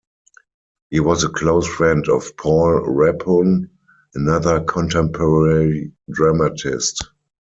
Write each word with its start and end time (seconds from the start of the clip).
He 0.89 0.99
was 0.99 1.23
a 1.23 1.29
close 1.29 1.67
friend 1.67 2.09
of 2.09 2.35
Paul 2.35 2.81
Rebhun, 2.87 3.69
another 4.15 4.61
contemporary 4.61 5.91
dramatist. 6.09 7.07